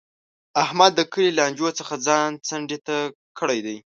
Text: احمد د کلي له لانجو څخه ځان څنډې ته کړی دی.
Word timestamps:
احمد 0.63 0.91
د 0.95 1.01
کلي 1.11 1.31
له 1.33 1.35
لانجو 1.37 1.69
څخه 1.79 1.95
ځان 2.07 2.29
څنډې 2.47 2.77
ته 2.87 2.97
کړی 3.39 3.59
دی. 3.65 3.77